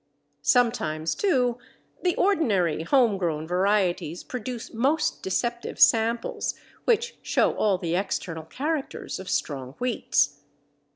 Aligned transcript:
Sometimes 0.41 1.13
too 1.13 1.59
the 2.01 2.15
ordinary 2.15 2.81
home 2.81 3.19
grown 3.19 3.47
varieties 3.47 4.23
produce 4.23 4.73
most 4.73 5.21
deceptive 5.21 5.79
samples 5.79 6.55
which 6.85 7.19
show 7.21 7.53
all 7.53 7.77
the 7.77 7.95
external 7.95 8.45
characters 8.45 9.19
of 9.19 9.29
strong 9.29 9.73
wheats. 9.73 10.39